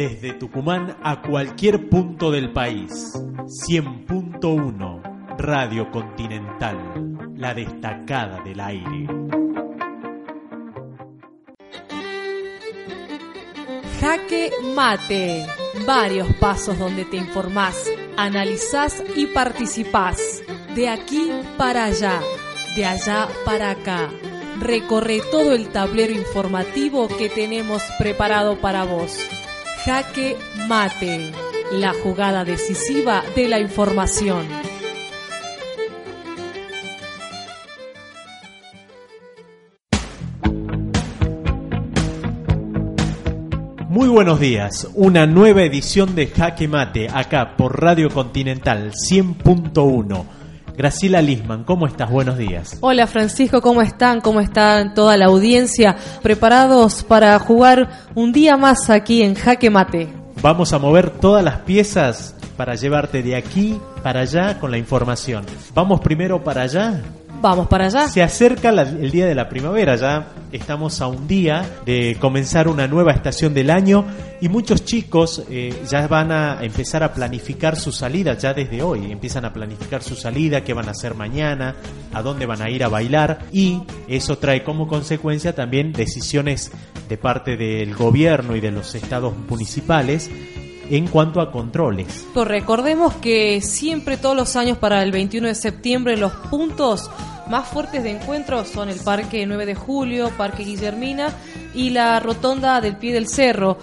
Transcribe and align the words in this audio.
Desde 0.00 0.32
Tucumán 0.32 0.96
a 1.02 1.20
cualquier 1.20 1.90
punto 1.90 2.30
del 2.30 2.54
país. 2.54 3.12
100.1 3.68 5.36
Radio 5.36 5.90
Continental, 5.90 7.34
la 7.36 7.52
destacada 7.52 8.42
del 8.42 8.60
aire. 8.60 9.06
Jaque 14.00 14.50
Mate. 14.74 15.44
Varios 15.86 16.32
pasos 16.36 16.78
donde 16.78 17.04
te 17.04 17.18
informás, 17.18 17.84
analizás 18.16 19.04
y 19.14 19.26
participás. 19.26 20.42
De 20.74 20.88
aquí 20.88 21.30
para 21.58 21.84
allá, 21.84 22.22
de 22.74 22.86
allá 22.86 23.28
para 23.44 23.72
acá. 23.72 24.08
Recorre 24.60 25.20
todo 25.30 25.52
el 25.52 25.68
tablero 25.68 26.14
informativo 26.14 27.06
que 27.06 27.28
tenemos 27.28 27.82
preparado 27.98 28.58
para 28.62 28.84
vos. 28.84 29.28
Jaque 29.84 30.36
Mate. 30.68 31.32
La 31.72 31.94
jugada 31.94 32.44
decisiva 32.44 33.22
de 33.34 33.48
la 33.48 33.58
información. 33.58 34.46
Muy 43.88 44.08
buenos 44.08 44.38
días, 44.38 44.86
una 44.94 45.26
nueva 45.26 45.62
edición 45.62 46.14
de 46.14 46.26
Jaque 46.26 46.68
Mate, 46.68 47.08
acá 47.08 47.56
por 47.56 47.80
Radio 47.80 48.10
Continental 48.10 48.92
100.1. 48.92 50.39
Graciela 50.80 51.20
Lisman, 51.20 51.64
¿cómo 51.64 51.86
estás? 51.86 52.08
Buenos 52.10 52.38
días. 52.38 52.78
Hola 52.80 53.06
Francisco, 53.06 53.60
¿cómo 53.60 53.82
están? 53.82 54.22
¿Cómo 54.22 54.40
están 54.40 54.94
toda 54.94 55.18
la 55.18 55.26
audiencia? 55.26 55.94
¿Preparados 56.22 57.04
para 57.04 57.38
jugar 57.38 57.90
un 58.14 58.32
día 58.32 58.56
más 58.56 58.88
aquí 58.88 59.20
en 59.20 59.34
Jaque 59.34 59.68
Mate? 59.68 60.08
Vamos 60.40 60.72
a 60.72 60.78
mover 60.78 61.10
todas 61.10 61.44
las 61.44 61.58
piezas 61.58 62.34
para 62.56 62.76
llevarte 62.76 63.22
de 63.22 63.36
aquí 63.36 63.78
para 64.02 64.20
allá 64.20 64.58
con 64.58 64.70
la 64.70 64.78
información. 64.78 65.44
Vamos 65.74 66.00
primero 66.00 66.42
para 66.42 66.62
allá. 66.62 67.02
Vamos 67.42 67.68
para 67.68 67.86
allá. 67.86 68.06
Se 68.08 68.22
acerca 68.22 68.70
la- 68.70 68.82
el 68.82 69.10
día 69.10 69.26
de 69.26 69.34
la 69.34 69.48
primavera, 69.48 69.96
ya 69.96 70.26
estamos 70.52 71.00
a 71.00 71.06
un 71.06 71.26
día 71.26 71.64
de 71.86 72.18
comenzar 72.20 72.68
una 72.68 72.86
nueva 72.86 73.12
estación 73.12 73.54
del 73.54 73.70
año 73.70 74.04
y 74.42 74.50
muchos 74.50 74.84
chicos 74.84 75.42
eh, 75.48 75.74
ya 75.88 76.06
van 76.06 76.32
a 76.32 76.58
empezar 76.62 77.02
a 77.02 77.14
planificar 77.14 77.76
su 77.76 77.92
salida 77.92 78.34
ya 78.36 78.52
desde 78.52 78.82
hoy. 78.82 79.10
Empiezan 79.10 79.46
a 79.46 79.54
planificar 79.54 80.02
su 80.02 80.16
salida, 80.16 80.62
qué 80.64 80.74
van 80.74 80.88
a 80.88 80.90
hacer 80.90 81.14
mañana, 81.14 81.76
a 82.12 82.20
dónde 82.20 82.44
van 82.44 82.60
a 82.60 82.68
ir 82.68 82.84
a 82.84 82.88
bailar 82.88 83.38
y 83.52 83.80
eso 84.06 84.36
trae 84.36 84.62
como 84.62 84.86
consecuencia 84.86 85.54
también 85.54 85.92
decisiones 85.94 86.70
de 87.08 87.16
parte 87.16 87.56
del 87.56 87.94
gobierno 87.94 88.54
y 88.54 88.60
de 88.60 88.70
los 88.70 88.94
estados 88.94 89.32
municipales 89.48 90.30
en 90.90 91.06
cuanto 91.06 91.40
a 91.40 91.50
controles. 91.50 92.26
Pues 92.34 92.48
Recordemos 92.48 93.14
que 93.14 93.60
siempre 93.60 94.16
todos 94.16 94.36
los 94.36 94.56
años 94.56 94.76
para 94.76 95.02
el 95.02 95.12
21 95.12 95.48
de 95.48 95.54
septiembre 95.54 96.16
los 96.16 96.32
puntos 96.32 97.10
más 97.48 97.68
fuertes 97.68 98.02
de 98.02 98.10
encuentro 98.10 98.64
son 98.64 98.88
el 98.88 98.98
Parque 99.00 99.46
9 99.46 99.66
de 99.66 99.74
Julio, 99.74 100.30
Parque 100.36 100.64
Guillermina 100.64 101.30
y 101.74 101.90
la 101.90 102.20
Rotonda 102.20 102.80
del 102.80 102.96
Pie 102.96 103.12
del 103.12 103.28
Cerro, 103.28 103.78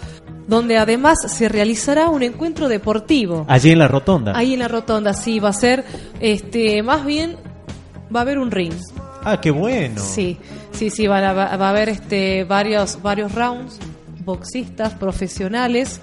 donde 0.47 0.77
además 0.77 1.17
se 1.27 1.49
realizará 1.49 2.09
un 2.09 2.23
encuentro 2.23 2.69
deportivo. 2.69 3.45
Allí 3.47 3.71
en 3.71 3.79
la 3.79 3.87
rotonda. 3.87 4.37
Ahí 4.37 4.53
en 4.53 4.59
la 4.59 4.67
Rotonda 4.67 5.13
sí 5.13 5.39
va 5.39 5.49
a 5.49 5.53
ser 5.53 5.83
este 6.19 6.81
más 6.83 7.05
bien 7.05 7.35
va 8.13 8.21
a 8.21 8.23
haber 8.23 8.39
un 8.39 8.51
ring. 8.51 8.73
Ah, 9.23 9.41
qué 9.41 9.51
bueno. 9.51 10.01
Sí, 10.01 10.37
sí, 10.71 10.89
sí, 10.89 11.07
va 11.07 11.17
a, 11.17 11.33
va 11.33 11.67
a 11.67 11.69
haber 11.69 11.89
este, 11.89 12.45
varios, 12.45 13.01
varios 13.01 13.33
rounds, 13.35 13.79
boxistas 14.23 14.93
profesionales. 14.93 15.99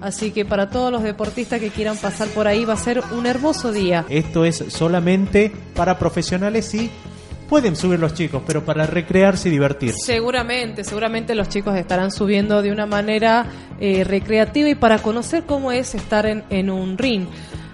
Así 0.00 0.30
que 0.30 0.44
para 0.44 0.70
todos 0.70 0.90
los 0.90 1.02
deportistas 1.02 1.60
que 1.60 1.70
quieran 1.70 1.96
pasar 1.96 2.28
por 2.28 2.48
ahí 2.48 2.64
va 2.64 2.74
a 2.74 2.78
ser 2.78 3.02
un 3.12 3.26
hermoso 3.26 3.72
día. 3.72 4.06
Esto 4.08 4.44
es 4.44 4.64
solamente 4.68 5.52
para 5.74 5.98
profesionales 5.98 6.74
y 6.74 6.90
pueden 7.50 7.74
subir 7.74 7.98
los 7.98 8.14
chicos, 8.14 8.42
pero 8.46 8.64
para 8.64 8.86
recrearse 8.86 9.48
y 9.48 9.52
divertirse. 9.52 9.98
Seguramente, 9.98 10.84
seguramente 10.84 11.34
los 11.34 11.48
chicos 11.48 11.76
estarán 11.76 12.12
subiendo 12.12 12.62
de 12.62 12.70
una 12.70 12.86
manera 12.86 13.46
eh, 13.80 14.04
recreativa 14.04 14.68
y 14.68 14.74
para 14.76 14.98
conocer 14.98 15.44
cómo 15.44 15.72
es 15.72 15.94
estar 15.94 16.26
en, 16.26 16.44
en 16.48 16.70
un 16.70 16.96
ring. 16.96 17.26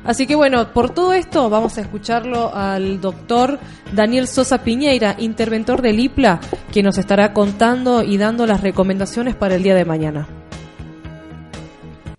Así 0.02 0.26
que 0.26 0.34
bueno, 0.34 0.72
por 0.72 0.90
todo 0.90 1.12
esto 1.12 1.50
vamos 1.50 1.78
a 1.78 1.80
escucharlo 1.80 2.54
al 2.54 3.00
doctor 3.00 3.58
Daniel 3.92 4.28
Sosa 4.28 4.62
Piñeira, 4.62 5.16
interventor 5.18 5.82
del 5.82 6.00
IPLA, 6.00 6.40
que 6.72 6.82
nos 6.82 6.96
estará 6.96 7.32
contando 7.32 8.02
y 8.02 8.16
dando 8.16 8.46
las 8.46 8.62
recomendaciones 8.62 9.34
para 9.34 9.56
el 9.56 9.62
día 9.62 9.74
de 9.74 9.84
mañana. 9.84 10.28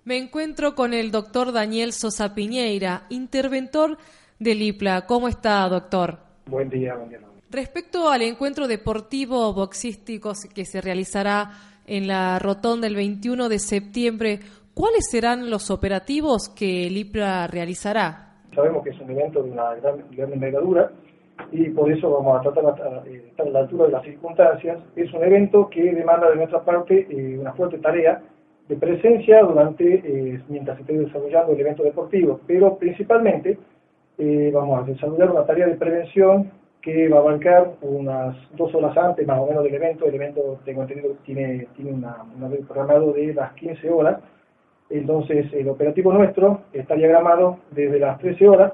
Me 0.08 0.16
encuentro 0.16 0.74
con 0.74 0.94
el 0.94 1.12
doctor 1.12 1.52
Daniel 1.52 1.92
Sosa 1.92 2.34
Piñeira, 2.34 3.02
interventor 3.10 3.98
del 4.40 4.62
IPLA. 4.62 5.06
¿Cómo 5.06 5.28
está, 5.28 5.68
doctor? 5.68 6.20
Buen 6.46 6.70
día, 6.70 6.96
buen 6.96 7.10
día. 7.10 7.20
Respecto 7.52 8.10
al 8.10 8.22
encuentro 8.22 8.70
deportivo 8.70 9.54
boxístico 9.54 10.32
que 10.56 10.64
se 10.64 10.80
realizará 10.80 11.50
en 11.86 12.08
la 12.08 12.40
Rotonda 12.40 12.88
el 12.88 12.96
21 12.96 13.50
de 13.50 13.60
septiembre, 13.60 14.40
¿cuáles 14.74 15.10
serán 15.12 15.50
los 15.50 15.70
operativos 15.70 16.48
que 16.58 16.88
el 16.88 16.96
IPLA 16.96 17.48
realizará? 17.48 18.32
Sabemos 18.56 18.86
que 18.86 18.92
es 18.92 19.00
un 19.02 19.12
evento 19.12 19.44
de 19.44 19.52
una 19.52 19.76
gran, 19.76 20.06
gran 20.12 20.32
envergadura 20.32 20.90
y 21.52 21.68
por 21.72 21.92
eso 21.92 22.10
vamos 22.12 22.40
a 22.40 22.50
tratar 22.50 23.04
de 23.04 23.28
estar 23.28 23.46
a 23.46 23.50
la 23.50 23.60
altura 23.60 23.88
de 23.88 23.92
las 23.92 24.04
circunstancias. 24.06 24.80
Es 24.96 25.14
un 25.14 25.26
evento 25.26 25.70
que 25.70 25.84
demanda 25.84 26.30
de 26.30 26.38
nuestra 26.38 26.64
parte 26.64 27.08
eh, 27.10 27.38
una 27.38 27.52
fuerte 27.52 27.78
tarea 27.80 28.24
de 28.68 28.76
presencia 28.76 29.42
durante 29.42 29.96
eh, 29.96 30.42
mientras 30.50 30.78
se 30.78 30.82
esté 30.82 30.98
desarrollando 30.98 31.54
el 31.54 31.60
evento 31.60 31.84
deportivo, 31.84 32.40
pero 32.46 32.78
principalmente 32.78 33.58
eh, 34.18 34.52
vamos 34.54 34.80
a 34.80 34.84
desarrollar 34.84 35.32
una 35.32 35.46
tarea 35.46 35.68
de 35.68 35.76
prevención 35.76 36.52
que 36.82 37.10
va 37.10 37.18
a 37.18 37.20
abarcar 37.20 37.74
unas 37.82 38.36
dos 38.56 38.74
horas 38.74 38.96
antes 38.98 39.26
más 39.28 39.40
o 39.40 39.48
menos 39.48 39.64
del 39.64 39.76
evento. 39.76 40.06
El 40.06 40.16
evento, 40.16 40.60
tengo 40.64 40.84
entendido, 40.84 41.16
tiene, 41.26 41.68
tiene 41.76 41.92
una, 41.92 42.18
una 42.36 42.50
programado 42.66 43.12
de 43.14 43.34
las 43.34 43.54
15 43.54 43.90
horas. 43.90 44.20
Entonces, 44.90 45.52
el 45.54 45.68
operativo 45.68 46.14
nuestro 46.14 46.62
está 46.72 46.96
diagramado 46.96 47.58
desde 47.72 48.00
las 48.00 48.18
13 48.20 48.48
horas, 48.48 48.74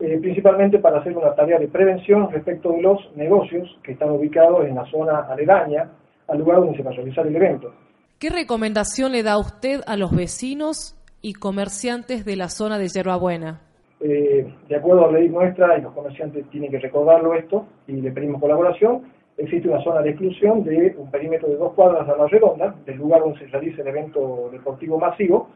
eh, 0.00 0.18
principalmente 0.20 0.78
para 0.78 1.00
hacer 1.00 1.16
una 1.16 1.34
tarea 1.34 1.58
de 1.58 1.68
prevención 1.68 2.30
respecto 2.30 2.72
de 2.72 2.80
los 2.80 3.14
negocios 3.14 3.78
que 3.82 3.92
están 3.92 4.10
ubicados 4.10 4.66
en 4.66 4.76
la 4.76 4.86
zona 4.86 5.18
aledaña 5.28 5.90
al 6.28 6.38
lugar 6.38 6.60
donde 6.60 6.78
se 6.78 6.82
va 6.82 6.90
a 6.90 6.94
realizar 6.94 7.26
el 7.26 7.36
evento. 7.36 7.74
¿Qué 8.20 8.28
recomendación 8.28 9.12
le 9.12 9.22
da 9.22 9.38
usted 9.38 9.80
a 9.86 9.96
los 9.96 10.14
vecinos 10.14 10.94
y 11.22 11.32
comerciantes 11.32 12.26
de 12.26 12.36
la 12.36 12.50
zona 12.50 12.76
de 12.76 12.88
Yerbabuena? 12.88 13.62
Eh, 13.98 14.46
de 14.68 14.76
acuerdo 14.76 15.06
a 15.06 15.10
la 15.10 15.20
ley 15.20 15.30
nuestra, 15.30 15.78
y 15.78 15.80
los 15.80 15.94
comerciantes 15.94 16.44
tienen 16.50 16.70
que 16.70 16.80
recordarlo 16.80 17.34
esto, 17.34 17.64
y 17.86 17.92
le 17.92 18.12
pedimos 18.12 18.42
colaboración, 18.42 19.10
existe 19.38 19.70
una 19.70 19.82
zona 19.82 20.02
de 20.02 20.10
exclusión 20.10 20.62
de 20.64 20.94
un 20.98 21.10
perímetro 21.10 21.48
de 21.48 21.56
dos 21.56 21.72
cuadras 21.72 22.06
a 22.06 22.14
la 22.14 22.26
redonda, 22.26 22.74
del 22.84 22.98
lugar 22.98 23.20
donde 23.20 23.38
se 23.38 23.46
realiza 23.46 23.80
el 23.80 23.88
evento 23.88 24.50
deportivo 24.52 24.98
masivo. 24.98 25.48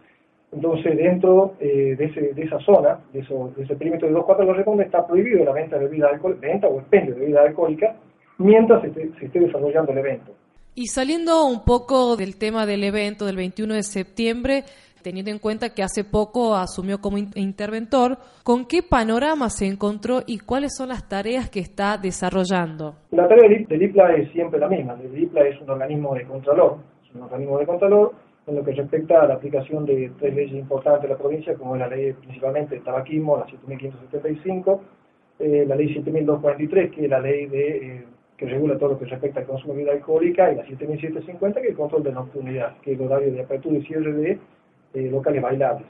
Entonces, 0.51 0.97
dentro 0.97 1.57
eh, 1.61 1.95
de, 1.99 2.05
ese, 2.07 2.33
de, 2.33 2.43
esa 2.45 2.59
zona, 2.61 2.99
de, 3.13 3.27
ese 3.59 3.77
perímetro 3.77 4.09
de 4.09 4.15
dos 4.15 4.25
cuadras 4.25 4.49
a 4.49 4.53
la 4.53 4.57
redonda, 4.57 4.85
está 4.85 5.07
prohibido 5.07 5.45
la 5.45 5.53
venta 5.53 5.79
de 5.79 5.85
bebida 5.85 6.09
alcohólica, 6.09 6.47
venta 6.47 6.69
o 6.69 6.81
expendio 6.81 7.13
de 7.13 7.21
bebida 7.21 7.43
alcohólica, 7.43 7.95
mientras 8.39 8.81
se 8.81 9.27
esté 9.27 9.39
desarrollando 9.39 9.93
el 9.93 9.99
evento. 9.99 10.33
Y 10.77 10.87
saliendo 10.87 11.47
un 11.47 11.65
poco 11.65 12.17
del 12.17 12.37
tema 12.37 12.67
del 12.67 12.83
evento 12.83 13.27
del 13.27 13.37
21 13.37 13.75
de 13.75 13.85
septiembre, 13.85 14.65
teniendo 15.05 15.31
en 15.31 15.39
cuenta 15.39 15.73
que 15.73 15.85
hace 15.85 16.03
poco 16.03 16.57
asumió 16.57 17.01
como 17.01 17.17
interventor, 17.17 18.19
¿con 18.43 18.67
qué 18.67 18.83
panorama 18.83 19.51
se 19.51 19.67
encontró 19.67 20.23
y 20.27 20.39
cuáles 20.39 20.75
son 20.77 20.89
las 20.89 21.09
tareas 21.09 21.49
que 21.49 21.61
está 21.61 21.97
desarrollando? 21.97 22.97
La 23.13 23.29
tarea 23.29 23.65
del 23.69 23.83
IPLA 23.83 24.17
es 24.17 24.33
siempre 24.33 24.59
la 24.59 24.69
misma. 24.69 24.99
El 25.01 25.17
IPLA 25.17 25.47
es 25.47 25.61
un 25.61 25.71
organismo 25.71 26.13
de 26.17 26.25
contralor, 26.25 26.79
es 27.09 27.15
un 27.15 27.23
organismo 27.23 27.59
de 27.59 27.67
contralor 27.67 28.13
en 28.49 28.57
lo 28.57 28.65
que 28.65 28.73
respecta 28.73 29.23
a 29.23 29.29
la 29.29 29.35
aplicación 29.35 29.87
de 29.87 30.11
tres 30.19 30.35
leyes 30.35 30.55
importantes 30.55 31.05
de 31.05 31.09
la 31.11 31.17
provincia, 31.17 31.55
como 31.55 31.77
es 31.77 31.81
la 31.83 31.89
ley 31.89 32.15
principalmente 32.15 32.75
de 32.75 32.81
tabaquismo, 32.81 33.37
la 33.37 33.47
7575, 33.47 34.81
eh, 35.39 35.65
la 35.69 35.77
ley 35.77 35.95
7243, 35.95 36.91
que 36.91 37.05
es 37.05 37.11
la 37.11 37.21
ley 37.21 37.47
de, 37.47 37.77
eh, 37.77 38.05
que 38.45 38.51
que 38.51 38.55
regula 38.55 38.79
todo 38.79 38.91
lo 38.91 38.99
que 38.99 39.07
respecta 39.07 39.41
al 39.41 39.47
consumo 39.47 39.73
de 39.73 39.79
bebida 39.79 39.93
alcohólica, 39.95 40.53
y 40.53 40.57
la 40.57 40.67
7750, 40.67 41.61
que 41.61 41.67
es 41.67 41.71
el 41.71 41.77
control 41.77 42.03
de 42.03 42.13
nocturnidad, 42.13 42.77
que 42.83 42.93
es 42.93 43.01
el 43.01 43.07
horario 43.07 43.33
de 43.33 43.41
apertura 43.41 43.79
y 43.79 43.83
cierre 43.83 44.13
de 44.13 44.39
eh, 44.95 45.11
locales 45.11 45.43
bailables. 45.43 45.87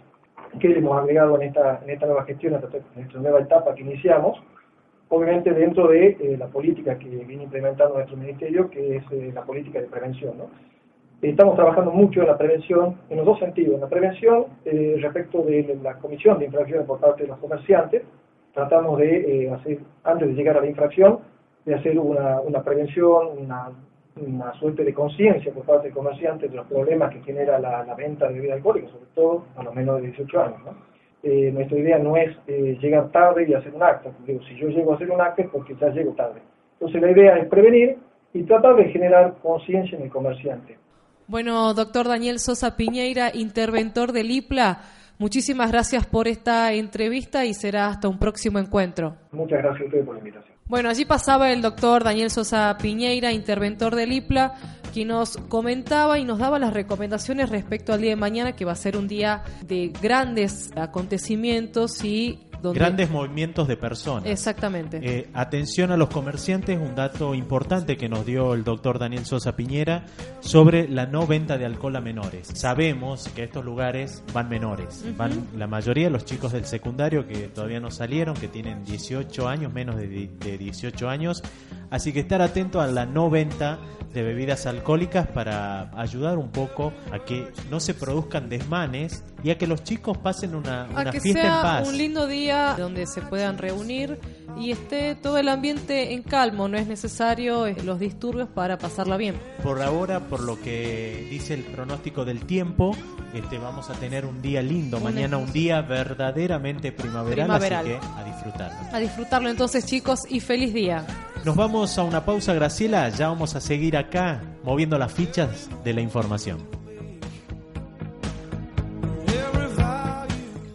¿Qué 0.60 0.68
le 0.68 0.78
hemos 0.78 0.96
agregado 0.96 1.40
en 1.40 1.48
esta, 1.48 1.80
en 1.82 1.90
esta 1.90 2.06
nueva 2.06 2.24
gestión, 2.24 2.54
en 2.54 3.02
esta 3.02 3.18
nueva 3.18 3.40
etapa 3.40 3.74
que 3.74 3.82
iniciamos? 3.82 4.40
Obviamente 5.08 5.52
dentro 5.52 5.88
de 5.88 6.16
eh, 6.20 6.36
la 6.38 6.46
política 6.46 6.98
que 6.98 7.08
viene 7.08 7.44
implementando 7.44 7.94
nuestro 7.94 8.16
ministerio, 8.16 8.70
que 8.70 8.96
es 8.96 9.04
eh, 9.10 9.32
la 9.34 9.42
política 9.42 9.80
de 9.80 9.88
prevención. 9.88 10.38
¿no? 10.38 10.50
Estamos 11.22 11.56
trabajando 11.56 11.90
mucho 11.90 12.20
en 12.20 12.28
la 12.28 12.38
prevención, 12.38 12.96
en 13.10 13.16
los 13.16 13.26
dos 13.26 13.38
sentidos. 13.38 13.74
En 13.74 13.80
la 13.80 13.88
prevención, 13.88 14.46
respecto 14.64 15.42
de 15.42 15.78
la 15.82 15.94
comisión 15.98 16.38
de 16.38 16.46
infracciones 16.46 16.86
por 16.86 17.00
parte 17.00 17.22
de 17.22 17.28
los 17.28 17.38
comerciantes, 17.38 18.02
tratamos 18.52 18.98
de 18.98 19.50
hacer, 19.50 19.78
antes 20.04 20.28
de 20.28 20.34
llegar 20.34 20.58
a 20.58 20.60
la 20.60 20.66
infracción, 20.66 21.20
de 21.64 21.74
hacer 21.74 21.98
una, 21.98 22.40
una 22.40 22.62
prevención, 22.62 23.28
una, 23.38 23.70
una 24.16 24.52
suerte 24.58 24.84
de 24.84 24.94
conciencia 24.94 25.52
por 25.52 25.64
parte 25.64 25.88
del 25.88 25.96
comerciante 25.96 26.48
de 26.48 26.56
los 26.56 26.66
problemas 26.66 27.12
que 27.12 27.22
genera 27.22 27.58
la, 27.58 27.94
venta 27.94 28.28
de 28.28 28.34
bebida 28.34 28.54
alcohólica, 28.54 28.88
sobre 28.88 29.06
todo 29.14 29.44
a 29.56 29.62
los 29.62 29.74
menores 29.74 30.02
de 30.02 30.08
18 30.08 30.40
años. 30.40 30.58
¿no? 30.64 30.74
Eh, 31.22 31.50
nuestra 31.52 31.78
idea 31.78 31.98
no 31.98 32.16
es 32.16 32.36
eh, 32.46 32.76
llegar 32.80 33.10
tarde 33.10 33.46
y 33.48 33.54
hacer 33.54 33.74
un 33.74 33.82
acto. 33.82 34.12
Digo, 34.26 34.40
si 34.46 34.56
yo 34.56 34.68
llego 34.68 34.92
a 34.92 34.96
hacer 34.96 35.10
un 35.10 35.20
acto 35.20 35.42
es 35.42 35.48
porque 35.48 35.74
ya 35.80 35.88
llego 35.88 36.12
tarde. 36.12 36.40
Entonces 36.74 37.00
la 37.00 37.10
idea 37.10 37.36
es 37.38 37.48
prevenir 37.48 37.96
y 38.34 38.42
tratar 38.42 38.76
de 38.76 38.84
generar 38.90 39.34
conciencia 39.42 39.96
en 39.96 40.04
el 40.04 40.10
comerciante. 40.10 40.76
Bueno, 41.26 41.72
doctor 41.72 42.06
Daniel 42.06 42.38
Sosa 42.38 42.76
Piñeira, 42.76 43.30
interventor 43.32 44.12
del 44.12 44.30
IPLA, 44.30 44.82
muchísimas 45.18 45.72
gracias 45.72 46.06
por 46.06 46.28
esta 46.28 46.72
entrevista 46.74 47.46
y 47.46 47.54
será 47.54 47.86
hasta 47.86 48.08
un 48.08 48.18
próximo 48.18 48.58
encuentro. 48.58 49.16
Muchas 49.32 49.62
gracias 49.62 49.80
a 49.80 49.84
ustedes 49.86 50.04
por 50.04 50.16
la 50.16 50.18
invitación. 50.18 50.53
Bueno, 50.66 50.88
allí 50.88 51.04
pasaba 51.04 51.52
el 51.52 51.60
doctor 51.60 52.04
Daniel 52.04 52.30
Sosa 52.30 52.76
Piñeira, 52.78 53.32
interventor 53.32 53.94
del 53.94 54.12
IPLA, 54.12 54.54
quien 54.94 55.08
nos 55.08 55.36
comentaba 55.48 56.18
y 56.18 56.24
nos 56.24 56.38
daba 56.38 56.58
las 56.58 56.72
recomendaciones 56.72 57.50
respecto 57.50 57.92
al 57.92 58.00
día 58.00 58.10
de 58.10 58.16
mañana, 58.16 58.56
que 58.56 58.64
va 58.64 58.72
a 58.72 58.76
ser 58.76 58.96
un 58.96 59.06
día 59.06 59.42
de 59.66 59.92
grandes 60.00 60.70
acontecimientos 60.74 62.02
y 62.02 62.40
Grandes 62.72 63.10
movimientos 63.10 63.68
de 63.68 63.76
personas. 63.76 64.26
Exactamente. 64.26 65.00
Eh, 65.02 65.28
atención 65.34 65.90
a 65.92 65.96
los 65.96 66.08
comerciantes, 66.08 66.78
un 66.78 66.94
dato 66.94 67.34
importante 67.34 67.96
que 67.96 68.08
nos 68.08 68.24
dio 68.24 68.54
el 68.54 68.64
doctor 68.64 68.98
Daniel 68.98 69.26
Sosa 69.26 69.56
Piñera 69.56 70.06
sobre 70.40 70.88
la 70.88 71.06
no 71.06 71.26
venta 71.26 71.58
de 71.58 71.66
alcohol 71.66 71.96
a 71.96 72.00
menores. 72.00 72.48
Sabemos 72.54 73.28
que 73.28 73.42
a 73.42 73.44
estos 73.44 73.64
lugares 73.64 74.22
van 74.32 74.48
menores, 74.48 75.04
van 75.16 75.48
la 75.56 75.66
mayoría 75.66 76.10
los 76.10 76.24
chicos 76.24 76.52
del 76.52 76.64
secundario 76.64 77.26
que 77.26 77.48
todavía 77.48 77.80
no 77.80 77.90
salieron, 77.90 78.34
que 78.34 78.48
tienen 78.48 78.84
18 78.84 79.48
años, 79.48 79.72
menos 79.72 79.96
de, 79.96 80.30
de 80.38 80.58
18 80.58 81.08
años, 81.08 81.42
así 81.94 82.12
que 82.12 82.20
estar 82.20 82.42
atento 82.42 82.80
a 82.80 82.88
la 82.88 83.06
no 83.06 83.30
venta 83.30 83.78
de 84.12 84.22
bebidas 84.24 84.66
alcohólicas 84.66 85.28
para 85.28 85.90
ayudar 85.96 86.38
un 86.38 86.50
poco 86.50 86.92
a 87.12 87.20
que 87.20 87.52
no 87.70 87.78
se 87.78 87.94
produzcan 87.94 88.48
desmanes 88.48 89.22
y 89.44 89.50
a 89.50 89.58
que 89.58 89.68
los 89.68 89.84
chicos 89.84 90.18
pasen 90.18 90.56
una, 90.56 90.88
una 90.90 91.12
fiesta 91.12 91.56
en 91.56 91.62
paz. 91.62 91.88
Un 91.88 91.96
lindo 91.96 92.26
día 92.26 92.74
donde 92.76 93.06
se 93.06 93.22
puedan 93.22 93.58
reunir 93.58 94.18
y 94.58 94.72
esté 94.72 95.14
todo 95.14 95.38
el 95.38 95.48
ambiente 95.48 96.14
en 96.14 96.22
calmo, 96.22 96.66
no 96.66 96.78
es 96.78 96.88
necesario 96.88 97.66
eh, 97.66 97.76
los 97.84 98.00
disturbios 98.00 98.48
para 98.48 98.76
pasarla 98.76 99.16
bien. 99.16 99.36
Por 99.62 99.80
ahora, 99.80 100.18
por 100.18 100.40
lo 100.40 100.60
que 100.60 101.28
dice 101.30 101.54
el 101.54 101.62
pronóstico 101.62 102.24
del 102.24 102.44
tiempo, 102.44 102.96
este 103.32 103.58
vamos 103.58 103.88
a 103.90 103.94
tener 103.94 104.26
un 104.26 104.42
día 104.42 104.62
lindo, 104.62 104.98
mañana 104.98 105.36
un 105.36 105.52
día 105.52 105.80
verdaderamente 105.82 106.90
primaveral, 106.90 107.46
primaveral, 107.46 107.86
así 107.86 107.98
que 108.00 108.20
a 108.20 108.24
disfrutarlo. 108.24 108.78
A 108.92 108.98
disfrutarlo 108.98 109.48
entonces, 109.48 109.86
chicos, 109.86 110.20
y 110.28 110.40
feliz 110.40 110.74
día. 110.74 111.04
Nos 111.44 111.56
vamos 111.56 111.98
a 111.98 112.04
una 112.04 112.24
pausa, 112.24 112.54
Graciela, 112.54 113.10
ya 113.10 113.28
vamos 113.28 113.54
a 113.54 113.60
seguir 113.60 113.98
acá 113.98 114.42
moviendo 114.64 114.96
las 114.96 115.12
fichas 115.12 115.68
de 115.84 115.92
la 115.92 116.00
información. 116.00 116.66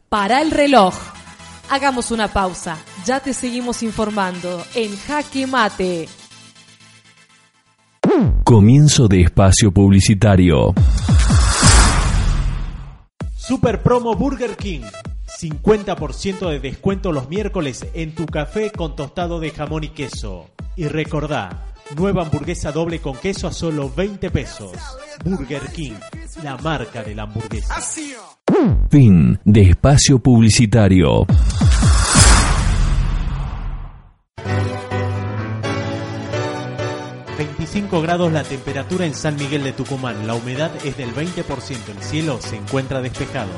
Para 0.10 0.42
el 0.42 0.51
reloj. 0.51 0.95
Hagamos 1.71 2.12
una 2.12 2.27
pausa. 2.27 2.77
Ya 3.06 3.19
te 3.19 3.33
seguimos 3.33 3.81
informando 3.81 4.63
en 4.75 4.95
Jaque 4.95 5.48
Mate. 5.48 6.07
Comienzo 8.44 9.07
de 9.07 9.22
espacio 9.22 9.72
publicitario. 9.72 10.74
Super 13.36 13.81
promo 13.81 14.15
Burger 14.15 14.56
King. 14.56 14.81
50% 15.39 16.50
de 16.50 16.60
descuento 16.60 17.12
los 17.12 17.30
miércoles 17.30 17.88
en 17.94 18.13
tu 18.13 18.25
café 18.25 18.72
con 18.72 18.95
tostado 18.95 19.39
de 19.39 19.51
jamón 19.51 19.83
y 19.83 19.89
queso. 19.89 20.50
Y 20.80 20.88
recordá, 20.88 21.50
nueva 21.98 22.22
hamburguesa 22.22 22.72
doble 22.72 23.02
con 23.02 23.18
queso 23.18 23.48
a 23.48 23.52
solo 23.52 23.92
20 23.94 24.31
pesos. 24.31 24.72
Burger 25.26 25.64
King, 25.74 25.96
la 26.42 26.56
marca 26.56 27.04
de 27.04 27.14
la 27.16 27.24
hamburguesa. 27.24 27.76
Fin 28.90 29.38
de 29.44 29.62
espacio 29.72 30.20
publicitario. 30.20 31.28
...25 37.60 38.02
grados 38.02 38.32
la 38.32 38.44
temperatura 38.44 39.06
en 39.06 39.14
San 39.14 39.36
Miguel 39.36 39.64
de 39.64 39.74
Tucumán... 39.74 40.28
...la 40.28 40.34
humedad 40.34 40.72
es 40.86 40.98
del 40.98 41.14
20%... 41.14 41.90
...el 41.90 42.04
cielo 42.04 42.40
se 42.42 42.56
encuentra 42.56 43.02
despejado... 43.02 43.52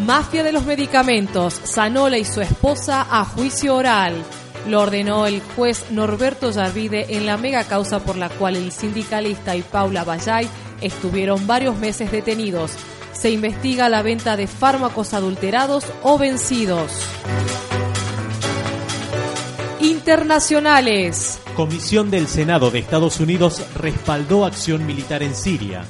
Mafia 0.00 0.42
de 0.42 0.52
los 0.52 0.64
medicamentos, 0.64 1.60
Sanola 1.62 2.16
y 2.16 2.24
su 2.24 2.40
esposa 2.40 3.06
a 3.10 3.24
juicio 3.24 3.76
oral. 3.76 4.14
Lo 4.66 4.80
ordenó 4.80 5.26
el 5.26 5.42
juez 5.54 5.90
Norberto 5.90 6.50
Yarvide 6.50 7.16
en 7.16 7.26
la 7.26 7.36
mega 7.36 7.64
causa 7.64 8.00
por 8.00 8.16
la 8.16 8.30
cual 8.30 8.56
el 8.56 8.72
sindicalista 8.72 9.56
y 9.56 9.62
Paula 9.62 10.04
Bayay 10.04 10.48
estuvieron 10.80 11.46
varios 11.46 11.76
meses 11.76 12.10
detenidos. 12.10 12.72
Se 13.12 13.30
investiga 13.30 13.88
la 13.90 14.02
venta 14.02 14.36
de 14.36 14.46
fármacos 14.46 15.12
adulterados 15.12 15.84
o 16.02 16.18
vencidos. 16.18 16.92
Internacionales. 19.80 21.38
Comisión 21.54 22.10
del 22.10 22.26
Senado 22.26 22.70
de 22.70 22.78
Estados 22.78 23.20
Unidos 23.20 23.62
respaldó 23.74 24.46
acción 24.46 24.86
militar 24.86 25.22
en 25.22 25.34
Siria. 25.34 25.84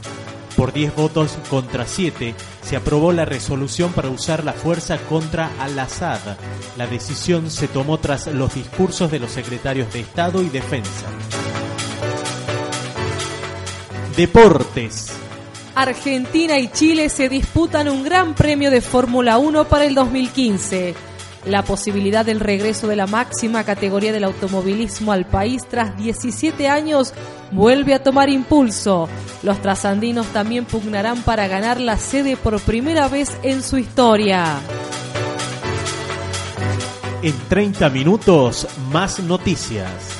Por 0.57 0.73
10 0.73 0.95
votos 0.95 1.39
contra 1.49 1.87
7 1.87 2.35
se 2.63 2.77
aprobó 2.77 3.13
la 3.13 3.25
resolución 3.25 3.93
para 3.93 4.11
usar 4.11 4.45
la 4.45 4.53
fuerza 4.53 4.99
contra 5.09 5.51
al-Assad. 5.61 6.21
La 6.77 6.87
decisión 6.87 7.51
se 7.51 7.69
tomó 7.69 7.99
tras 7.99 8.27
los 8.27 8.55
discursos 8.55 9.11
de 9.11 9.21
los 9.21 9.31
secretarios 9.31 9.93
de 9.93 10.01
Estado 10.01 10.43
y 10.43 10.49
Defensa. 10.49 11.07
Deportes. 14.17 15.13
Argentina 15.75 16.59
y 16.59 16.69
Chile 16.69 17.09
se 17.09 17.29
disputan 17.29 17.89
un 17.89 18.03
gran 18.03 18.35
premio 18.35 18.71
de 18.71 18.81
Fórmula 18.81 19.39
1 19.39 19.69
para 19.69 19.85
el 19.85 19.95
2015. 19.95 21.10
La 21.47 21.63
posibilidad 21.63 22.25
del 22.25 22.39
regreso 22.39 22.87
de 22.87 22.97
la 22.97 23.07
máxima 23.07 23.65
categoría 23.65 24.13
del 24.13 24.25
automovilismo 24.25 25.13
al 25.13 25.25
país 25.27 25.67
tras 25.67 25.97
17 25.97 26.69
años 26.69 27.15
vuelve 27.51 27.95
a 27.95 28.03
tomar 28.03 28.29
impulso. 28.29 29.09
Los 29.43 29.61
trasandinos 29.63 30.27
también 30.29 30.67
pugnarán 30.67 31.23
para 31.23 31.49
ganar 31.49 31.81
la 31.81 31.97
sede 31.97 32.37
por 32.37 32.61
primera 32.61 33.09
vez 33.09 33.37
en 33.43 33.63
su 33.63 33.79
historia. 33.79 34.61
En 37.23 37.35
30 37.49 37.89
minutos, 37.91 38.67
más 38.91 39.21
noticias. 39.21 40.20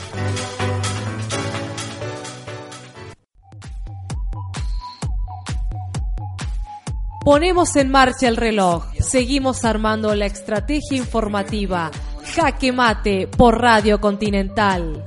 Ponemos 7.25 7.77
en 7.77 7.91
marcha 7.91 8.29
el 8.29 8.37
reloj. 8.39 8.87
Seguimos 8.99 9.67
armando 9.67 10.15
la 10.15 10.25
estrategia 10.25 10.97
informativa. 10.97 11.91
Jaque 12.35 12.73
Mate 12.73 13.29
por 13.29 13.61
Radio 13.61 14.01
Continental. 14.01 15.05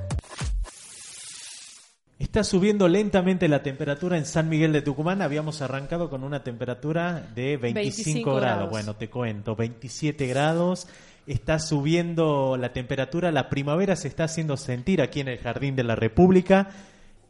Está 2.20 2.43
subiendo 2.43 2.88
lentamente 2.88 3.48
la 3.48 3.63
temperatura 3.63 4.15
en 4.15 4.25
San 4.25 4.48
Miguel 4.48 4.72
de 4.74 4.84
Tucumán. 4.84 5.24
Habíamos 5.24 5.63
arrancado 5.63 6.12
con 6.12 6.24
una 6.24 6.43
temperatura 6.43 7.27
de 7.34 7.58
25, 7.58 8.36
grados. 8.36 8.70
Bueno, 8.70 8.96
te 8.96 9.10
cuento, 9.10 9.55
27 9.55 10.27
grados. 10.27 10.88
Está 11.25 11.58
subiendo 11.58 12.58
la 12.58 12.74
temperatura. 12.74 13.32
La 13.32 13.50
primavera 13.50 13.96
se 13.96 14.08
está 14.08 14.25
haciendo 14.25 14.55
sentir 14.55 15.01
aquí 15.01 15.20
en 15.20 15.29
el 15.29 15.39
Jardín 15.39 15.75
de 15.75 15.84
la 15.84 15.96
República. 15.96 16.70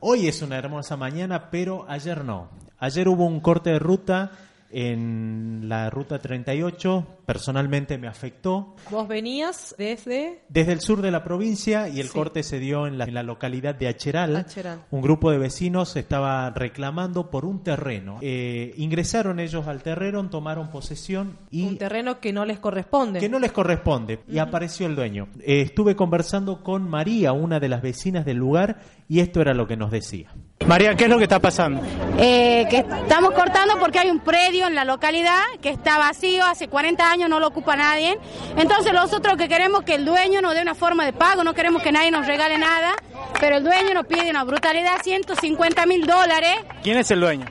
Hoy 0.02 0.28
es 0.28 0.42
una 0.42 0.58
hermosa 0.58 0.98
mañana, 0.98 1.50
pero 1.50 1.86
ayer 1.88 2.26
no. 2.26 2.50
Ayer 2.80 3.08
hubo 3.08 3.26
un 3.26 3.40
corte 3.40 3.70
de 3.70 3.80
ruta 3.80 4.32
en 4.74 5.70
la 5.70 5.90
ruta 5.90 6.20
38 6.20 7.08
personalmente 7.26 7.98
me 7.98 8.08
afectó. 8.08 8.76
Vos 8.92 9.08
venías 9.08 9.74
desde... 9.78 10.42
Desde 10.50 10.74
el 10.74 10.82
sur 10.82 11.02
de 11.02 11.12
la 11.12 11.24
provincia 11.24 11.88
y 11.88 12.00
el 12.00 12.08
Sí. 12.08 12.14
corte 12.14 12.44
se 12.44 12.60
dio 12.60 12.86
en 12.88 12.98
la, 12.98 13.06
en 13.06 13.14
la 13.14 13.24
localidad 13.24 13.76
de 13.76 13.88
Acheral. 13.88 14.36
Acheral. 14.36 14.82
Un 14.92 15.02
grupo 15.02 15.32
de 15.32 15.38
vecinos 15.38 15.96
estaba 15.96 16.50
reclamando 16.50 17.30
por 17.30 17.46
un 17.46 17.64
terreno. 17.64 18.18
Eh, 18.22 18.74
ingresaron 18.78 19.40
ellos 19.40 19.68
al 19.68 19.82
terreno, 19.82 20.28
tomaron 20.30 20.70
posesión 20.70 21.38
y 21.50 21.64
Un 21.68 21.78
terreno 21.78 22.20
que 22.20 22.34
no 22.34 22.44
les 22.46 22.60
corresponde. 22.60 23.20
que 23.20 23.30
no 23.30 23.40
les 23.40 23.52
corresponde 23.52 24.20
y 24.28 24.40
apareció 24.40 24.88
el 24.88 24.96
dueño. 24.96 25.30
Eh, 25.40 25.62
estuve 25.62 25.96
conversando 25.96 26.62
con 26.64 26.90
María, 26.90 27.32
una 27.32 27.60
de 27.60 27.70
las 27.70 27.82
vecinas 27.82 28.26
del 28.26 28.38
lugar, 28.38 28.82
y 29.08 29.20
esto 29.20 29.42
era 29.42 29.54
lo 29.54 29.68
que 29.68 29.78
nos 29.78 29.92
decía. 29.92 30.34
María, 30.68 30.96
¿qué 30.96 31.06
es 31.06 31.10
lo 31.10 31.18
que 31.18 31.24
está 31.24 31.40
pasando? 31.40 31.82
Eh, 32.18 32.66
que 32.70 32.78
estamos 32.78 33.32
cortando 33.32 33.78
porque 33.80 34.00
hay 34.00 34.10
un 34.10 34.20
predio 34.20 34.68
en 34.68 34.76
la 34.76 34.86
localidad 34.86 35.42
que 35.62 35.70
está 35.70 35.98
vacío, 35.98 36.46
hace 36.46 36.68
40 36.68 37.12
años 37.12 37.30
no 37.30 37.40
lo 37.40 37.48
ocupa 37.48 37.76
nadie. 37.76 38.18
Entonces 38.56 38.94
nosotros 38.94 39.36
que 39.36 39.50
queremos 39.50 39.84
que 39.84 39.96
el 39.96 40.06
dueño 40.06 40.42
nos 40.42 40.54
dé 40.54 40.62
una 40.62 40.76
forma 40.76 41.06
de 41.06 41.14
pago, 41.14 41.44
no 41.44 41.54
queremos 41.54 41.82
que 41.82 41.92
nadie 41.92 42.12
nos 42.12 42.28
regale 42.28 42.58
nada, 42.58 42.94
pero 43.40 43.58
el 43.58 43.64
dueño 43.64 43.94
nos 43.94 44.06
pide 44.06 44.30
una 44.30 44.44
brutalidad, 44.44 45.02
150 45.02 45.86
mil 45.86 46.06
dólares. 46.06 46.56
¿Quién 46.82 46.98
es 46.98 47.12
el 47.12 47.20
dueño? 47.20 47.46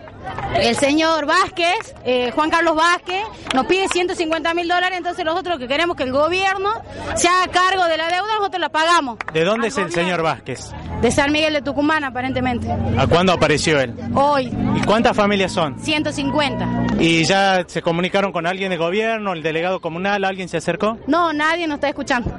El 0.55 0.77
señor 0.77 1.27
Vázquez, 1.27 1.95
eh, 2.05 2.31
Juan 2.35 2.51
Carlos 2.51 2.77
Vázquez, 2.77 3.23
nos 3.55 3.67
pide 3.67 3.89
150 3.89 4.55
mil 4.55 4.69
dólares, 4.69 4.99
entonces 4.99 5.25
nosotros 5.25 5.59
que 5.59 5.67
queremos 5.67 5.97
que 5.97 6.05
el 6.05 6.13
gobierno 6.13 6.71
se 7.17 7.29
haga 7.29 7.49
cargo 7.51 7.85
de 7.87 7.97
la 7.97 8.09
deuda, 8.09 8.37
nosotros 8.39 8.61
la 8.61 8.69
pagamos. 8.69 9.19
¿De 9.33 9.45
dónde 9.45 9.69
es 9.69 9.77
el 9.79 9.85
gobierno. 9.85 10.03
señor 10.03 10.23
Vázquez? 10.23 10.71
De 11.01 11.11
San 11.11 11.33
Miguel 11.33 11.55
de 11.55 11.63
Tucumán, 11.63 12.05
aparentemente. 12.05 12.69
¿A 12.97 13.07
cuándo 13.07 13.33
apareció 13.33 13.81
él? 13.81 13.95
Hoy, 14.15 14.53
¿Y 14.77 14.81
cuántas 14.85 15.17
familias 15.17 15.53
son? 15.53 15.79
150. 15.81 16.87
¿Y 17.01 17.25
ya 17.25 17.65
se 17.67 17.83
comunicaron 17.83 18.31
con 18.31 18.47
alguien 18.47 18.71
del 18.71 18.79
gobierno, 18.79 19.33
el 19.33 19.43
delegado 19.43 19.81
comunal, 19.81 20.25
alguien 20.25 20.49
se 20.49 20.59
acercó? 20.59 20.99
No, 21.07 21.33
nadie 21.33 21.67
nos 21.67 21.77
está 21.77 21.89
escuchando. 21.89 22.31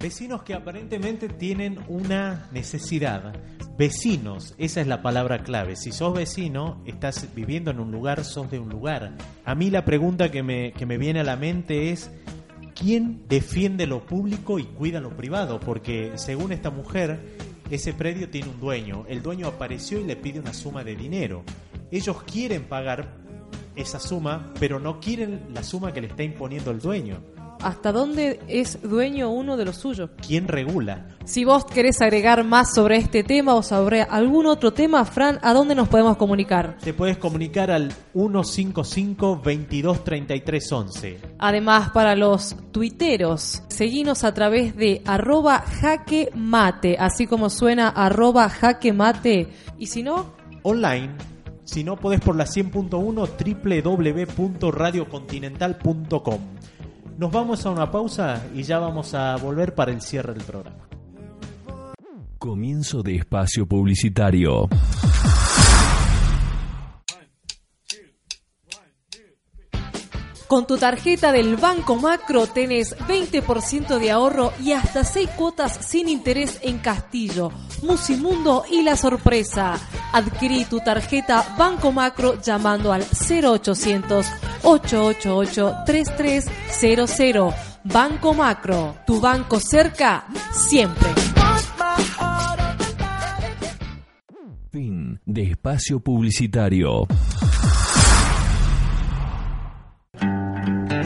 Vecinos 0.00 0.44
que 0.44 0.54
aparentemente 0.54 1.28
tienen 1.28 1.78
una 1.86 2.48
necesidad. 2.52 3.34
Vecinos, 3.76 4.54
esa 4.56 4.80
es 4.80 4.86
la 4.86 5.02
palabra 5.02 5.42
clave. 5.42 5.76
Si 5.76 5.92
sos 5.92 6.14
vecino, 6.14 6.82
estás 6.86 7.28
viviendo 7.34 7.70
en 7.70 7.80
un 7.80 7.92
lugar, 7.92 8.24
sos 8.24 8.50
de 8.50 8.58
un 8.58 8.70
lugar. 8.70 9.12
A 9.44 9.54
mí 9.54 9.68
la 9.68 9.84
pregunta 9.84 10.30
que 10.30 10.42
me, 10.42 10.72
que 10.72 10.86
me 10.86 10.96
viene 10.96 11.20
a 11.20 11.24
la 11.24 11.36
mente 11.36 11.90
es, 11.90 12.10
¿quién 12.74 13.24
defiende 13.28 13.86
lo 13.86 14.06
público 14.06 14.58
y 14.58 14.64
cuida 14.64 15.00
lo 15.00 15.14
privado? 15.14 15.60
Porque 15.60 16.12
según 16.14 16.52
esta 16.52 16.70
mujer, 16.70 17.36
ese 17.70 17.92
predio 17.92 18.30
tiene 18.30 18.48
un 18.48 18.58
dueño. 18.58 19.04
El 19.06 19.20
dueño 19.20 19.48
apareció 19.48 20.00
y 20.00 20.04
le 20.04 20.16
pide 20.16 20.40
una 20.40 20.54
suma 20.54 20.82
de 20.82 20.96
dinero. 20.96 21.44
Ellos 21.90 22.22
quieren 22.22 22.64
pagar 22.64 23.18
esa 23.76 24.00
suma, 24.00 24.54
pero 24.58 24.80
no 24.80 24.98
quieren 24.98 25.48
la 25.52 25.62
suma 25.62 25.92
que 25.92 26.00
le 26.00 26.06
está 26.06 26.22
imponiendo 26.22 26.70
el 26.70 26.80
dueño. 26.80 27.20
¿Hasta 27.62 27.92
dónde 27.92 28.40
es 28.48 28.80
dueño 28.82 29.30
uno 29.30 29.56
de 29.56 29.64
lo 29.64 29.72
suyo? 29.72 30.10
¿Quién 30.26 30.48
regula? 30.48 31.06
Si 31.24 31.44
vos 31.44 31.64
querés 31.64 32.00
agregar 32.00 32.44
más 32.44 32.74
sobre 32.74 32.96
este 32.96 33.22
tema 33.22 33.54
o 33.54 33.62
sobre 33.62 34.02
algún 34.02 34.46
otro 34.46 34.72
tema, 34.72 35.04
Fran, 35.04 35.38
¿a 35.42 35.52
dónde 35.52 35.74
nos 35.74 35.88
podemos 35.88 36.16
comunicar? 36.16 36.78
Te 36.78 36.94
puedes 36.94 37.18
comunicar 37.18 37.70
al 37.70 37.92
155 38.12 39.40
22 39.42 40.04
33 40.04 40.72
11. 40.72 41.20
Además, 41.38 41.90
para 41.90 42.16
los 42.16 42.56
tuiteros, 42.72 43.62
seguinos 43.68 44.24
a 44.24 44.34
través 44.34 44.76
de 44.76 45.02
arroba 45.04 45.60
jaque 45.60 46.30
mate, 46.34 46.96
así 46.98 47.26
como 47.26 47.50
suena 47.50 47.88
arroba 47.88 48.48
jaque 48.48 48.92
mate. 48.92 49.48
Y 49.78 49.86
si 49.86 50.02
no, 50.02 50.40
Online, 50.62 51.10
si 51.64 51.82
no 51.84 51.96
podés 51.96 52.20
por 52.20 52.36
la 52.36 52.44
100.1 52.44 54.36
www.radiocontinental.com. 54.36 56.38
Nos 57.20 57.30
vamos 57.30 57.66
a 57.66 57.70
una 57.70 57.90
pausa 57.90 58.46
y 58.54 58.62
ya 58.62 58.78
vamos 58.78 59.12
a 59.12 59.36
volver 59.36 59.74
para 59.74 59.92
el 59.92 60.00
cierre 60.00 60.32
del 60.32 60.42
programa. 60.42 60.88
Comienzo 62.38 63.02
de 63.02 63.16
espacio 63.16 63.66
publicitario. 63.66 64.70
Con 70.50 70.66
tu 70.66 70.76
tarjeta 70.76 71.30
del 71.30 71.54
Banco 71.54 71.94
Macro 71.94 72.48
tenés 72.48 72.98
20% 73.06 74.00
de 74.00 74.10
ahorro 74.10 74.52
y 74.60 74.72
hasta 74.72 75.04
6 75.04 75.30
cuotas 75.36 75.78
sin 75.86 76.08
interés 76.08 76.58
en 76.62 76.78
Castillo, 76.78 77.52
Musimundo 77.84 78.64
y 78.68 78.82
La 78.82 78.96
Sorpresa. 78.96 79.78
Adquirí 80.12 80.64
tu 80.64 80.80
tarjeta 80.80 81.54
Banco 81.56 81.92
Macro 81.92 82.42
llamando 82.42 82.92
al 82.92 83.02
0800 83.02 84.26
888 84.64 85.74
3300. 85.86 87.54
Banco 87.84 88.34
Macro, 88.34 88.96
tu 89.06 89.20
banco 89.20 89.60
cerca 89.60 90.26
siempre. 90.50 91.10
Fin 94.72 95.20
de 95.24 95.42
espacio 95.44 96.00
publicitario. 96.00 97.06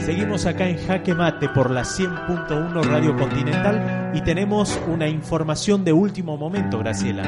Seguimos 0.05 0.45
acá 0.45 0.69
en 0.69 0.77
Jaque 0.85 1.15
Mate 1.15 1.49
por 1.49 1.71
la 1.71 1.81
100.1 1.81 2.83
Radio 2.83 3.15
Continental 3.15 4.11
y 4.13 4.21
tenemos 4.21 4.79
una 4.87 5.07
información 5.07 5.83
de 5.83 5.93
último 5.93 6.37
momento, 6.37 6.77
Graciela. 6.77 7.23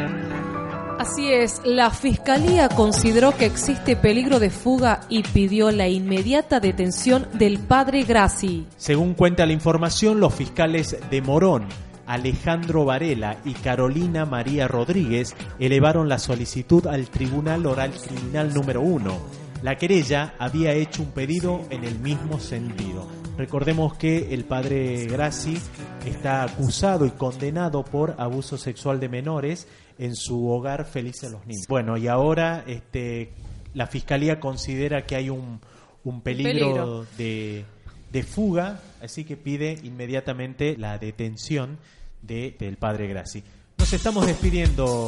Así 1.00 1.28
es, 1.34 1.60
la 1.66 1.90
Fiscalía 1.90 2.70
consideró 2.70 3.36
que 3.36 3.48
existe 3.48 3.96
peligro 3.96 4.40
de 4.40 4.52
fuga 4.52 5.00
y 5.10 5.24
pidió 5.24 5.72
la 5.72 5.88
inmediata 5.88 6.60
detención 6.60 7.28
del 7.34 7.58
padre 7.58 8.04
Graci. 8.04 8.68
Según 8.78 9.16
cuenta 9.16 9.48
la 9.48 9.54
información, 9.54 10.20
los 10.20 10.36
fiscales 10.36 10.98
de 11.10 11.22
Morón, 11.24 11.66
Alejandro 12.06 12.86
Varela 12.86 13.38
y 13.44 13.54
Carolina 13.54 14.26
María 14.26 14.68
Rodríguez 14.68 15.36
elevaron 15.58 16.10
la 16.10 16.20
solicitud 16.20 16.86
al 16.86 17.08
Tribunal 17.10 17.66
Oral 17.66 17.92
Criminal 17.92 18.54
número 18.54 18.82
1. 18.82 19.47
La 19.64 19.76
querella 19.76 20.36
había 20.38 20.74
hecho 20.74 21.02
un 21.02 21.12
pedido 21.12 21.66
en 21.72 21.84
el 21.84 22.00
mismo 22.00 22.40
sentido. 22.40 23.08
Recordemos 23.38 23.96
que 23.96 24.34
el 24.34 24.46
padre 24.46 25.06
Graci 25.08 25.58
está 26.06 26.44
acusado 26.44 27.06
y 27.06 27.12
condenado 27.12 27.84
por 27.84 28.16
abuso 28.20 28.58
sexual 28.58 29.00
de 29.00 29.10
menores 29.10 29.68
en 29.98 30.16
su 30.16 30.48
hogar 30.48 30.86
Felices 30.86 31.32
los 31.32 31.46
Niños. 31.46 31.66
Bueno, 31.68 31.98
y 31.98 32.08
ahora 32.08 32.64
este, 32.68 33.34
la 33.74 33.88
fiscalía 33.88 34.40
considera 34.40 35.06
que 35.06 35.16
hay 35.16 35.30
un, 35.30 35.60
un 36.04 36.22
peligro, 36.22 36.52
peligro. 36.54 37.06
De, 37.18 37.66
de 38.12 38.24
fuga, 38.24 38.80
así 39.02 39.24
que 39.24 39.38
pide 39.38 39.78
inmediatamente 39.84 40.78
la 40.78 40.98
detención 40.98 41.78
de, 42.22 42.56
del 42.58 42.78
padre 42.78 43.08
Graci. 43.08 43.44
Nos 43.78 43.92
estamos 43.92 44.26
despidiendo. 44.26 45.08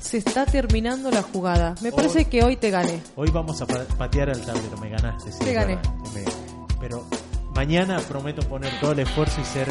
Se 0.00 0.18
está 0.18 0.46
terminando 0.46 1.10
la 1.10 1.22
jugada. 1.22 1.74
Me 1.82 1.92
parece 1.92 2.18
Hoy- 2.20 2.24
que 2.26 2.42
hoy 2.42 2.56
te 2.56 2.70
gané. 2.70 3.00
Hoy 3.16 3.30
vamos 3.30 3.60
a 3.62 3.66
pa- 3.66 3.84
patear 3.98 4.30
al 4.30 4.40
tablero. 4.40 4.76
Me 4.80 4.88
ganaste. 4.88 5.30
sí, 5.32 5.38
Te 5.44 5.52
gané. 5.52 5.76
me- 6.14 6.24
Pero 6.80 7.04
mañana 7.54 7.98
prometo 8.00 8.42
poner 8.48 8.72
todo 8.80 8.92
el 8.92 9.00
esfuerzo 9.00 9.40
y 9.40 9.44
ser 9.44 9.68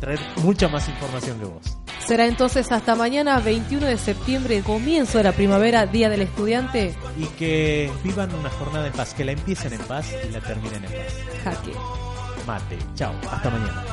traer 0.00 0.20
mucha 0.42 0.68
más 0.68 0.88
información 0.88 1.38
que 1.38 1.44
vos. 1.46 1.76
Será 2.06 2.26
entonces 2.26 2.70
hasta 2.72 2.94
mañana 2.96 3.38
21 3.40 3.86
de 3.86 3.96
septiembre, 3.98 4.60
comienzo 4.62 5.18
de 5.18 5.24
la 5.24 5.32
primavera, 5.32 5.86
Día 5.86 6.08
del 6.08 6.22
Estudiante. 6.22 6.94
Y 7.16 7.26
que 7.26 7.90
vivan 8.02 8.34
una 8.34 8.50
jornada 8.50 8.86
en 8.88 8.92
paz, 8.92 9.14
que 9.14 9.24
la 9.24 9.32
empiecen 9.32 9.72
en 9.72 9.80
paz 9.82 10.06
y 10.28 10.30
la 10.32 10.40
terminen 10.40 10.84
en 10.84 10.90
paz. 10.90 11.14
Jaque. 11.44 11.72
Mate. 12.46 12.78
Chao. 12.96 13.12
Hasta 13.30 13.50
mañana. 13.50 13.84